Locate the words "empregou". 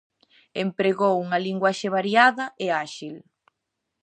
0.65-1.13